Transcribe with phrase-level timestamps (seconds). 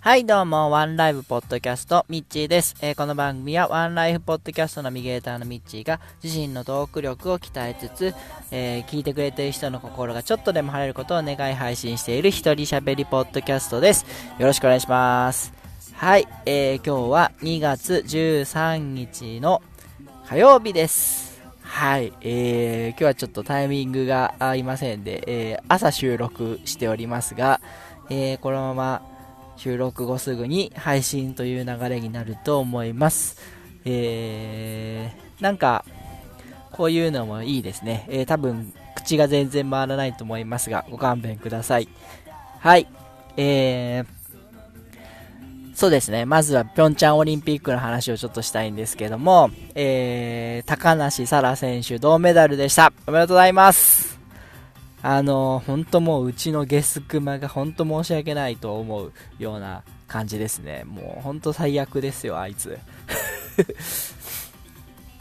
[0.00, 2.76] はい、どうも、ワンライブポッドキャスト、ミッチーです。
[2.80, 8.14] えーこの番組は、ワンライフポッドキャストナビゲーターのミッチーが、自身のトーク力を鍛えつつ、
[8.52, 14.06] えー聞いてくれている人の心がちょっとでも晴れることを願い配信している一人喋りポッドキャストです。
[14.38, 15.52] よろしくお願いします。
[15.94, 19.62] はい、えー今日は2月13日の
[20.28, 21.42] 火曜日です。
[21.60, 27.60] はい、えー今日はちょっとタイミングが合いませんで、えー朝収録しておりますが、
[28.10, 29.02] えーこのまま
[29.58, 33.36] 収録後すぐに配信という流れになると思います。
[33.84, 35.84] えー、なんか、
[36.70, 38.06] こういうのもいいですね。
[38.08, 41.88] えー多分、口が全然回らないと思いますが、ご勘弁ください。
[42.60, 42.86] はい。
[43.36, 44.06] えー、
[45.74, 46.24] そうですね。
[46.24, 52.92] まずは、ピョンチャンオリンピックの話をちょっとしたいんですけども、えー、高梨沙羅選手銅メダルでした。
[53.08, 54.07] おめでとうございます。
[55.02, 60.84] あの、本当もううちのゲスクマが本当申し訳ないと思うような感じですね。
[60.84, 62.78] もう本当最悪ですよ、あいつ。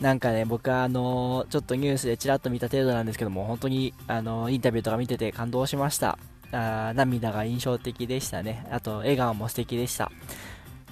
[0.01, 6.17] なんかね、僕はあのちょっとニュースでちらっと見た程度なんですけども、本当にあのインタビューとか見てて感動しました。
[6.51, 8.65] あ涙が印象的でしたね。
[8.71, 10.11] あと、笑顔も素敵でした。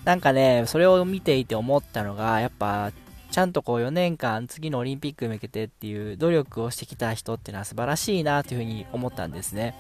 [0.04, 2.92] なんかね、それを見ていて思ったのが、やっぱ、
[3.36, 9.76] ちゃんとこう4年間次のオリンピックに向けてっていう努力をしてきた人っていうのは素晴らしいなというふうに思ったんですね。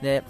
[0.00, 0.22] で、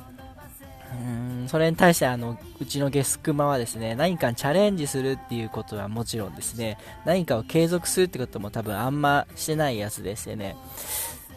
[0.90, 10.56] うんそれに対してあのうちのゲスクマはですね何かチャレンジするっていうことはもちろんですね何かを継続するってことも多分あんましてないやつでしてね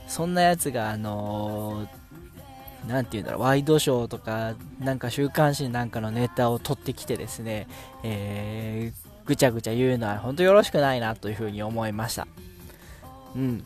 [0.07, 7.67] そんなやつがあのーて言うんだろうワイドショーとかなんか週刊誌なんかのネタを取ってきてですね、
[8.03, 12.27] えーぐちゃぐちゃ言うのは本当よろしくないなというふうに思いました。
[13.35, 13.63] うん。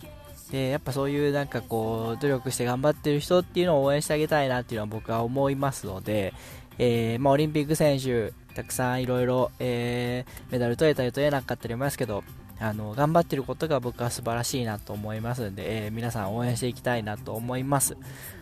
[0.51, 6.33] でやっぱそういうなんかこう努力して頑張ってる人っていうのを応援してあげたいなっていうのは僕は思いますので、
[6.77, 12.25] えーまあ、オリンピック選手たくさんいろいろえーメダル取れたり取れなかったりもますけど
[12.61, 17.97] あの頑張ってることが僕は素晴らしいなと思いますので、えー皆さん応援していきたいなと思います。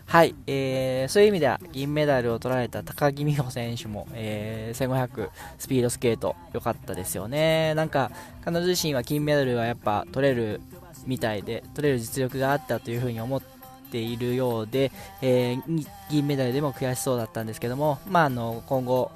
[0.06, 7.74] はい、えーそういう意味では銀メダルを取られた高木美帆選手も、えー1500スピードスケート良かったですよね。
[7.76, 8.12] なんか
[8.44, 10.60] 彼女自身は金メダルはやっぱ取れる
[11.06, 13.42] みたいで取れる実力があったというふうに思っ
[13.90, 14.92] ているようで、
[15.22, 19.12] えー銀メダルでも悔しそうだったんですけども、まあ、あの今後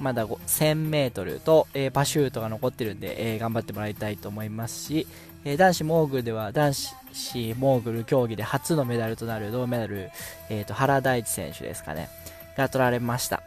[0.00, 5.06] まだ 1000m と、えーパシュートが残ってるんで、えー頑張ってもらいたいと思いますし、
[5.44, 6.94] えー男子モーグルでは男子
[7.58, 10.10] モーグル競技で初のメダルとなる銅メダル、
[10.48, 12.08] えー、と原大地選手ですかね
[12.56, 13.42] が取られました。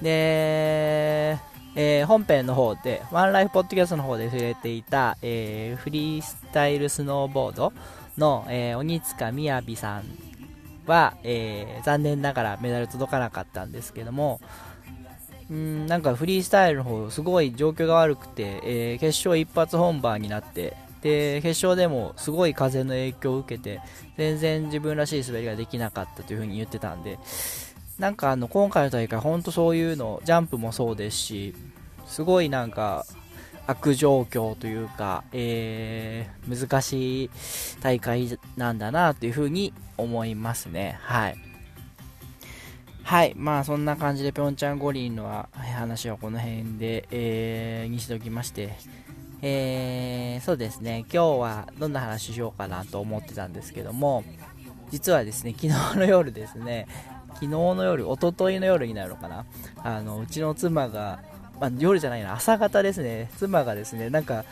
[0.00, 1.38] で、
[1.74, 7.72] えー本編の方でワンライフポッドキャストの方で触れていた、えーフリースタイルスノーボード
[8.16, 10.04] の、えー鬼塚みやびさん
[10.86, 14.40] は、えー残念ながらメダル届かなかったんですけども
[15.50, 23.80] うんなんかフリースタイルの方すごい状況が悪くて、えー決勝一発本番になってで決勝でもすごい風の影響を受けて
[24.16, 27.18] 全然自分らしい滑りができなかったという風に言ってたんで
[27.98, 31.54] なんかあの今回の大会本当そういうのジャンプもそうですし
[32.06, 33.06] すごいなんか
[33.66, 37.30] 悪状況というか、えー難しい
[37.82, 40.98] 大会なんだなという風に思いますね。
[41.02, 41.47] はい。
[43.08, 48.74] はい、まあそんな感じでピョンチャン五輪の話はこの辺で、えーにしておきまして、
[49.40, 54.24] えーそうですね、今日はどんな話しようかなと思ってたんですけども、
[54.90, 56.86] 実はですね、昨日の夜ですね、
[57.28, 59.46] 昨日の夜、一昨日の夜になるのかな、
[59.82, 61.20] あのうちの妻が、
[61.58, 64.44] まあ、夜じゃないな、朝方ですね、妻がですね、なんか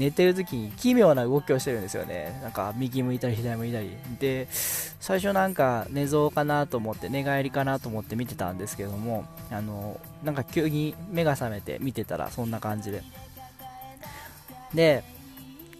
[0.00, 2.40] 寝てる時に奇妙な動きをしてるんですよね。
[2.42, 3.90] なんか右向いたり左向いたり。
[4.18, 13.02] で、最初なんか寝相かなと思って、寝返りかなと思って見てたんですけども、あの、なんか急に目が覚めて見てたらそんな感じで。
[14.72, 15.04] で、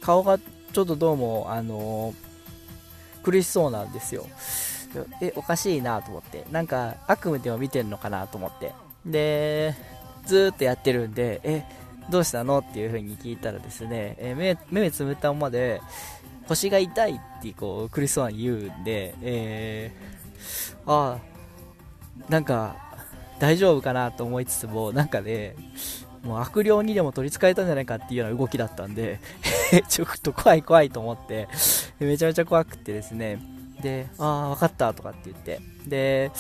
[0.03, 2.13] 顔がちょっとどうも、あの
[3.23, 4.27] 苦しそうなんですよ。
[5.23, 6.45] え、おかしいなと思って。
[6.53, 8.75] なんか悪夢でも見てるのかなと思って。
[9.07, 9.75] で、
[10.27, 11.65] ずーっとやってるんで、え、
[12.11, 12.59] どうしたの？
[12.59, 15.81] っていう風に聞いたらですね、えー目目つむったままで
[16.49, 22.77] 腰が痛いってこう苦しそうに言うんで、えー、ああなんか
[23.39, 25.55] 大丈夫かなと思いつつもなんかね
[26.23, 29.21] もう悪霊にでも取りつかれたんじゃないかっていうような動きだったんで
[29.89, 31.49] ちょっと怖い怖いと思って
[31.99, 33.39] めちゃめちゃ怖くてですね。
[33.81, 35.61] でああ分かったとかって言って。
[35.87, 36.31] で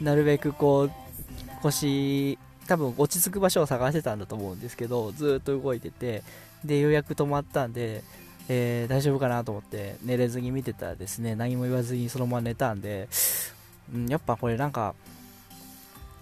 [0.00, 0.90] なるべくこう
[1.60, 2.38] 腰
[2.70, 6.22] 多分落ち着く場所を探してたんだと思うんですけどずっと動いてて
[6.64, 8.04] でようやく止まったんで、
[8.48, 13.08] えー大丈夫かなと思って寝れずに見てたらですね何も言わずにそのまま寝たんで、
[13.92, 14.94] うん、やっぱこれなんか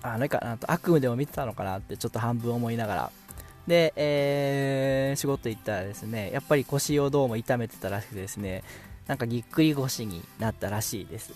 [0.00, 3.10] あれかなと悪夢でも見てたのかなってちょっと半分思いながら。
[3.66, 8.64] で、えー、仕事行ったらですねやっぱり腰をどうも痛めてたらしくてですね
[9.06, 11.32] なんかぎっくり腰になったらしいです。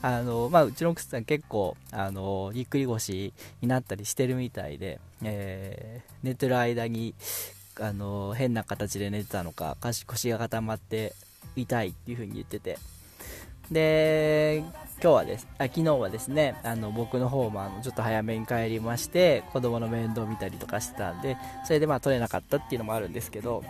[0.00, 7.14] あのまあ、うちの奥さん結構あのぎっくり腰になったりしてるみたいで、えー、寝てる間に
[7.80, 11.14] あの変な形で寝てたのか腰が固まって
[11.56, 12.78] 痛いっていう風に言ってて。
[13.70, 14.64] で
[15.02, 21.36] 今日はですあ昨日はですねあの僕の方もあのちょっと早めに帰りまして子供の面倒見たりとかしてたんで
[21.66, 23.62] それでまあ取れなかったっていうのもあるんですけど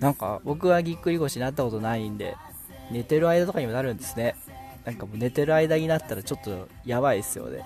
[0.00, 2.36] なんか僕はぎっくり腰になったことないんで
[2.90, 4.34] 寝てる間とかにもなるんですね。
[4.86, 7.64] なんかもう寝てる間になったらちょっとやばいですよね。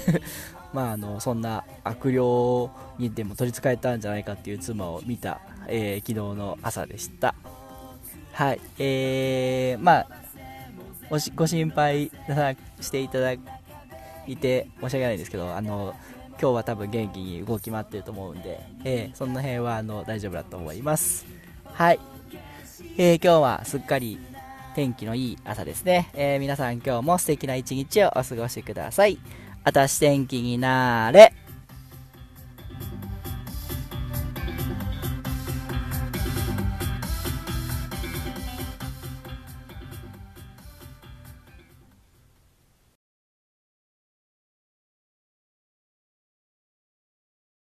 [0.72, 2.18] まああのそんな悪霊
[2.98, 7.34] にでも取りつかれたんじゃないかっていう妻を見た、えー、昨日の朝でした。
[8.32, 10.06] はいえー、まあ
[11.10, 12.10] ごご心配
[12.80, 15.94] していただいて申し訳ないんですけどあの
[16.40, 21.26] 今日は多分元気に動き回ってると思うんで、えー、その辺はあの大丈夫だと思います。
[21.64, 22.00] はい、
[22.98, 24.18] えー、今日はすっかり
[24.74, 29.18] 天気のいい朝ですね、えー、皆さん今日も素敵な一日をお過ごしください。
[29.64, 31.41] あたし天気になーれ。